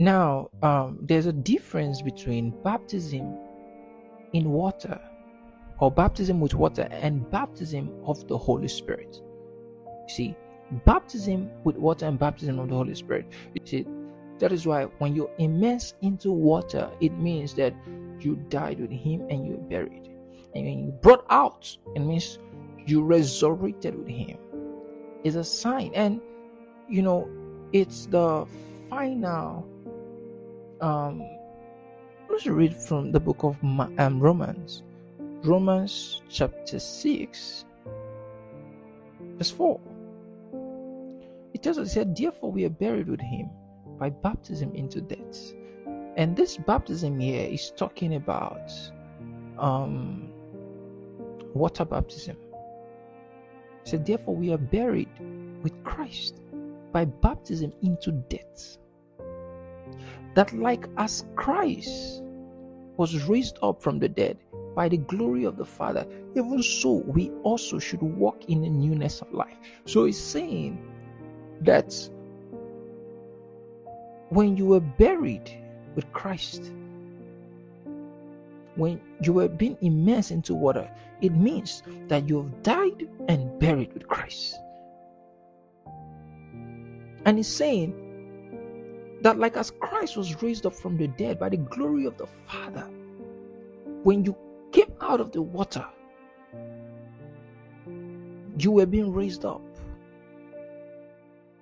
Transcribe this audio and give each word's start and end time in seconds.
Now, 0.00 0.50
um, 0.62 1.00
there's 1.02 1.26
a 1.26 1.32
difference 1.32 2.02
between 2.02 2.54
baptism 2.62 3.36
in 4.32 4.50
water 4.50 5.00
or 5.80 5.90
baptism 5.90 6.40
with 6.40 6.54
water 6.54 6.86
and 6.92 7.28
baptism 7.32 7.90
of 8.04 8.26
the 8.28 8.38
Holy 8.38 8.68
Spirit. 8.68 9.20
You 10.06 10.14
see, 10.14 10.36
baptism 10.84 11.50
with 11.64 11.76
water 11.76 12.06
and 12.06 12.16
baptism 12.16 12.60
of 12.60 12.68
the 12.68 12.76
Holy 12.76 12.94
Spirit. 12.94 13.26
You 13.54 13.66
see, 13.66 13.86
that 14.38 14.52
is 14.52 14.66
why 14.66 14.84
when 14.98 15.16
you 15.16 15.28
immerse 15.38 15.94
into 16.00 16.30
water, 16.30 16.88
it 17.00 17.18
means 17.18 17.54
that 17.54 17.74
you 18.20 18.36
died 18.50 18.78
with 18.78 18.92
Him 18.92 19.26
and 19.28 19.48
you're 19.48 19.56
buried. 19.56 20.10
And 20.54 20.64
when 20.64 20.78
you 20.78 20.92
brought 21.02 21.26
out, 21.28 21.76
it 21.96 22.00
means 22.00 22.38
you 22.86 23.02
resurrected 23.02 23.98
with 23.98 24.08
Him. 24.08 24.38
It's 25.24 25.34
a 25.34 25.42
sign, 25.42 25.90
and 25.94 26.20
you 26.88 27.02
know, 27.02 27.28
it's 27.72 28.06
the 28.06 28.46
final 28.88 29.66
um, 30.80 31.22
let's 32.28 32.46
read 32.46 32.74
from 32.74 33.12
the 33.12 33.20
book 33.20 33.42
of 33.42 33.56
um, 33.62 34.20
Romans, 34.20 34.82
Romans 35.42 36.22
chapter 36.28 36.78
6, 36.78 37.64
verse 39.36 39.50
4. 39.50 39.80
It 41.54 41.62
tells 41.62 41.78
us, 41.78 41.92
said, 41.92 42.16
Therefore 42.16 42.52
we 42.52 42.64
are 42.64 42.70
buried 42.70 43.08
with 43.08 43.20
him 43.20 43.50
by 43.98 44.10
baptism 44.10 44.74
into 44.74 45.00
death. 45.00 45.52
And 46.16 46.36
this 46.36 46.56
baptism 46.56 47.18
here 47.18 47.48
is 47.48 47.72
talking 47.76 48.14
about 48.16 48.70
um, 49.58 50.30
water 51.54 51.84
baptism. 51.84 52.36
Said, 53.84 54.04
Therefore 54.04 54.36
we 54.36 54.52
are 54.52 54.58
buried 54.58 55.08
with 55.62 55.72
Christ 55.84 56.40
by 56.92 57.04
baptism 57.04 57.72
into 57.82 58.12
death 58.12 58.78
that 60.34 60.52
like 60.52 60.86
as 60.96 61.24
Christ 61.36 62.22
was 62.96 63.24
raised 63.28 63.58
up 63.62 63.82
from 63.82 63.98
the 63.98 64.08
dead 64.08 64.38
by 64.74 64.88
the 64.88 64.96
glory 64.96 65.44
of 65.44 65.56
the 65.56 65.64
Father, 65.64 66.06
even 66.36 66.62
so 66.62 67.02
we 67.06 67.30
also 67.42 67.78
should 67.78 68.02
walk 68.02 68.44
in 68.48 68.62
the 68.62 68.68
newness 68.68 69.20
of 69.20 69.32
life. 69.32 69.56
So 69.86 70.04
he's 70.04 70.20
saying 70.20 70.80
that 71.62 71.92
when 74.28 74.56
you 74.56 74.66
were 74.66 74.80
buried 74.80 75.50
with 75.94 76.12
Christ, 76.12 76.72
when 78.76 79.00
you 79.22 79.32
were 79.32 79.48
being 79.48 79.76
immersed 79.80 80.30
into 80.30 80.54
water, 80.54 80.88
it 81.20 81.34
means 81.34 81.82
that 82.06 82.28
you 82.28 82.42
have 82.42 82.62
died 82.62 83.08
and 83.28 83.58
buried 83.58 83.92
with 83.92 84.06
Christ. 84.06 84.56
And 87.24 87.36
he's 87.36 87.48
saying 87.48 88.07
that, 89.22 89.38
like 89.38 89.56
as 89.56 89.70
Christ 89.70 90.16
was 90.16 90.42
raised 90.42 90.66
up 90.66 90.74
from 90.74 90.96
the 90.96 91.08
dead 91.08 91.38
by 91.38 91.48
the 91.48 91.56
glory 91.56 92.06
of 92.06 92.16
the 92.16 92.26
Father, 92.46 92.88
when 94.02 94.24
you 94.24 94.36
came 94.72 94.92
out 95.00 95.20
of 95.20 95.32
the 95.32 95.42
water, 95.42 95.84
you 98.58 98.70
were 98.70 98.86
being 98.86 99.12
raised 99.12 99.44
up. 99.44 99.62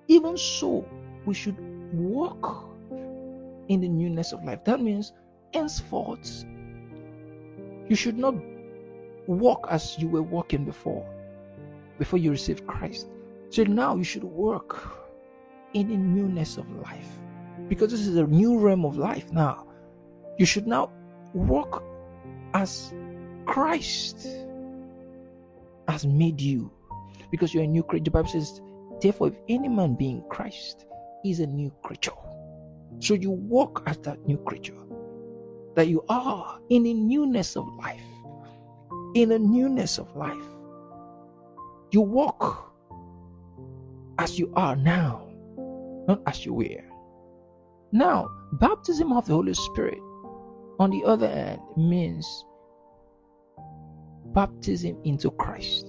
Even 0.08 0.36
so, 0.36 0.86
we 1.24 1.34
should 1.34 1.56
walk 1.92 2.68
in 3.68 3.80
the 3.80 3.88
newness 3.88 4.32
of 4.32 4.44
life. 4.44 4.62
That 4.64 4.80
means, 4.80 5.12
henceforth, 5.52 6.44
you 7.88 7.96
should 7.96 8.18
not 8.18 8.34
walk 9.26 9.66
as 9.70 9.98
you 9.98 10.08
were 10.08 10.22
walking 10.22 10.64
before, 10.64 11.08
before 11.98 12.18
you 12.18 12.30
received 12.30 12.66
Christ. 12.66 13.08
So 13.50 13.64
now 13.64 13.96
you 13.96 14.04
should 14.04 14.24
walk 14.24 15.08
in 15.74 15.88
the 15.88 15.96
newness 15.96 16.56
of 16.56 16.70
life 16.82 17.08
because 17.68 17.90
this 17.90 18.06
is 18.06 18.16
a 18.16 18.26
new 18.26 18.58
realm 18.58 18.84
of 18.84 18.96
life 18.96 19.30
now. 19.32 19.66
You 20.38 20.46
should 20.46 20.66
now 20.66 20.92
walk 21.32 21.82
as 22.54 22.92
Christ 23.46 24.26
has 25.88 26.06
made 26.06 26.40
you 26.40 26.70
because 27.30 27.54
you're 27.54 27.64
a 27.64 27.66
new 27.66 27.82
creature. 27.82 28.04
The 28.04 28.10
Bible 28.10 28.28
says, 28.28 28.60
therefore, 29.00 29.28
if 29.28 29.36
any 29.48 29.68
man 29.68 29.94
be 29.94 30.10
in 30.10 30.22
Christ, 30.28 30.86
is 31.24 31.40
a 31.40 31.46
new 31.46 31.72
creature. 31.82 32.12
So 33.00 33.14
you 33.14 33.30
walk 33.30 33.82
as 33.86 33.98
that 33.98 34.24
new 34.26 34.38
creature 34.38 34.76
that 35.74 35.88
you 35.88 36.04
are 36.08 36.58
in 36.70 36.86
a 36.86 36.94
newness 36.94 37.56
of 37.56 37.66
life. 37.76 38.00
In 39.14 39.32
a 39.32 39.38
newness 39.38 39.98
of 39.98 40.14
life. 40.16 40.36
You 41.90 42.00
walk 42.00 42.72
as 44.18 44.38
you 44.38 44.52
are 44.56 44.76
now, 44.76 45.28
not 46.08 46.22
as 46.26 46.44
you 46.44 46.54
were. 46.54 46.84
Now, 47.92 48.28
baptism 48.52 49.12
of 49.12 49.26
the 49.26 49.34
Holy 49.34 49.54
Spirit, 49.54 49.98
on 50.78 50.90
the 50.90 51.04
other 51.04 51.28
hand, 51.28 51.60
means 51.76 52.44
baptism 54.34 54.98
into 55.04 55.30
Christ. 55.30 55.86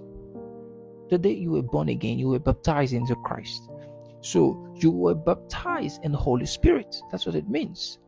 The 1.10 1.18
day 1.18 1.34
you 1.34 1.52
were 1.52 1.62
born 1.62 1.90
again, 1.90 2.20
you 2.20 2.30
were 2.30 2.40
baptized 2.40 2.94
into 2.94 3.16
Christ. 3.16 3.70
So 4.22 4.74
you 4.76 4.92
were 4.92 5.16
baptized 5.16 6.04
in 6.04 6.12
the 6.12 6.18
Holy 6.18 6.46
Spirit. 6.46 6.96
That's 7.12 7.26
what 7.26 7.36
it 7.36 7.50
means. 7.50 8.00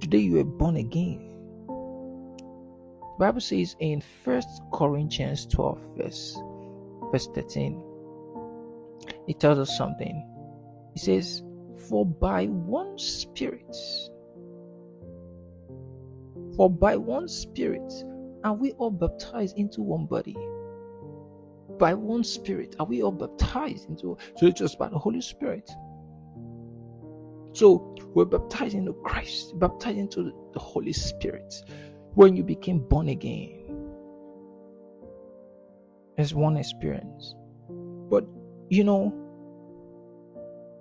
Today 0.00 0.18
you 0.18 0.34
were 0.34 0.44
born 0.44 0.76
again. 0.76 1.30
The 1.66 3.16
Bible 3.18 3.40
says 3.40 3.76
in 3.78 4.00
First 4.24 4.48
Corinthians 4.72 5.46
12, 5.46 5.78
verse, 5.96 6.38
verse 7.12 7.28
13, 7.34 7.80
it 9.28 9.38
tells 9.38 9.58
us 9.58 9.76
something. 9.76 10.28
It 10.96 11.00
says, 11.00 11.42
for 11.76 12.06
by 12.06 12.46
one 12.46 12.98
Spirit, 12.98 13.76
for 16.56 16.70
by 16.70 16.96
one 16.96 17.28
Spirit 17.28 17.92
are 18.44 18.54
we 18.54 18.72
all 18.72 18.90
baptized 18.90 19.56
into 19.56 19.82
one 19.82 20.06
body. 20.06 20.36
By 21.78 21.94
one 21.94 22.22
Spirit 22.22 22.76
are 22.78 22.86
we 22.86 23.02
all 23.02 23.12
baptized 23.12 23.88
into. 23.88 24.16
So 24.36 24.46
it's 24.46 24.60
just 24.60 24.78
by 24.78 24.88
the 24.88 24.98
Holy 24.98 25.20
Spirit. 25.20 25.68
So 27.52 27.94
we're 28.14 28.24
baptized 28.24 28.74
into 28.74 28.92
Christ, 28.92 29.58
baptized 29.58 29.98
into 29.98 30.32
the 30.52 30.58
Holy 30.58 30.92
Spirit. 30.92 31.54
When 32.14 32.36
you 32.36 32.44
became 32.44 32.80
born 32.80 33.08
again, 33.08 33.64
it's 36.16 36.32
one 36.32 36.56
experience. 36.56 37.34
But 38.08 38.24
you 38.68 38.84
know, 38.84 39.23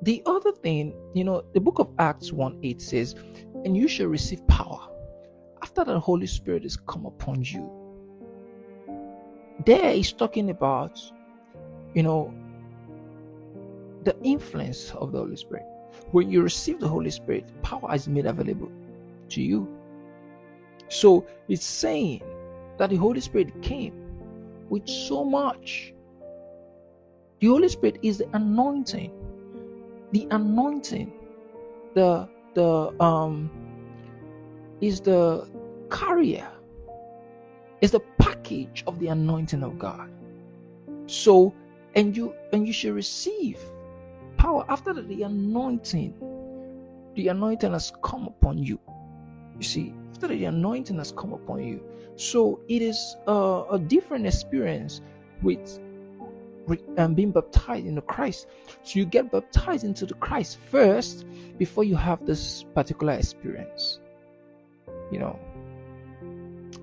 the 0.03 0.21
other 0.25 0.51
thing, 0.51 0.93
you 1.13 1.23
know, 1.23 1.43
the 1.53 1.61
book 1.61 1.79
of 1.79 1.89
Acts 1.97 2.33
1 2.33 2.59
8 2.61 2.81
says, 2.81 3.15
And 3.63 3.77
you 3.77 3.87
shall 3.87 4.07
receive 4.07 4.45
power 4.47 4.89
after 5.61 5.85
the 5.85 5.97
Holy 5.97 6.27
Spirit 6.27 6.65
is 6.65 6.75
come 6.75 7.05
upon 7.05 7.41
you. 7.41 7.69
There 9.65 9.93
he's 9.93 10.11
talking 10.11 10.49
about, 10.49 10.99
you 11.93 12.03
know, 12.03 12.33
the 14.03 14.15
influence 14.23 14.91
of 14.91 15.13
the 15.13 15.19
Holy 15.19 15.37
Spirit. 15.37 15.63
When 16.11 16.29
you 16.29 16.41
receive 16.41 16.81
the 16.81 16.87
Holy 16.87 17.11
Spirit, 17.11 17.49
power 17.61 17.95
is 17.95 18.09
made 18.09 18.25
available 18.25 18.71
to 19.29 19.41
you. 19.41 19.67
So 20.89 21.25
it's 21.47 21.65
saying 21.65 22.23
that 22.77 22.89
the 22.89 22.97
Holy 22.97 23.21
Spirit 23.21 23.61
came 23.61 23.93
with 24.67 24.85
so 24.85 25.23
much. 25.23 25.93
The 27.39 27.47
Holy 27.47 27.69
Spirit 27.69 27.99
is 28.01 28.17
the 28.17 28.27
anointing 28.33 29.11
the 30.13 30.27
anointing 30.29 31.11
the 31.95 32.29
the 32.53 33.03
um 33.03 33.49
is 34.79 35.01
the 35.01 35.49
carrier 35.89 36.47
is 37.81 37.91
the 37.91 37.99
package 38.19 38.83
of 38.87 38.99
the 38.99 39.07
anointing 39.07 39.63
of 39.63 39.77
god. 39.77 40.09
So 41.07 41.53
and 41.95 42.15
you 42.15 42.33
and 42.53 42.65
you 42.65 42.73
should 42.73 42.93
receive 42.93 43.59
power 44.37 44.65
after 44.69 44.93
the 44.93 45.23
anointing 45.23 46.13
the 47.15 47.27
anointing 47.27 47.71
has 47.71 47.91
come 48.03 48.27
upon 48.27 48.59
you. 48.59 48.79
You 49.57 49.63
see 49.63 49.93
after 50.11 50.27
the 50.27 50.45
anointing 50.45 50.97
has 50.99 51.11
come 51.11 51.33
upon 51.33 51.63
you. 51.63 51.83
So 52.15 52.59
it 52.69 52.83
is 52.83 53.17
a, 53.27 53.63
a 53.71 53.79
different 53.79 54.27
experience 54.27 55.01
with 55.41 55.79
um, 56.97 57.13
being 57.13 57.31
baptized 57.31 57.85
into 57.85 58.01
Christ. 58.01 58.47
So 58.83 58.99
you 58.99 59.05
get 59.05 59.31
baptized 59.31 59.83
into 59.83 60.05
the 60.05 60.13
Christ 60.15 60.57
first 60.69 61.25
before 61.57 61.83
you 61.83 61.95
have 61.95 62.25
this 62.25 62.63
particular 62.73 63.13
experience. 63.13 63.99
You 65.11 65.19
know, 65.19 65.39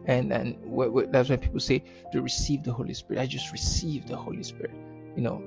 and 0.06 0.32
and 0.32 0.56
that's 1.12 1.28
when 1.28 1.38
people 1.38 1.60
say 1.60 1.82
to 2.12 2.22
receive 2.22 2.62
the 2.62 2.72
Holy 2.72 2.94
Spirit. 2.94 3.20
I 3.20 3.26
just 3.26 3.52
received 3.52 4.08
the 4.08 4.16
Holy 4.16 4.42
Spirit. 4.42 4.72
You 5.16 5.22
know, 5.22 5.42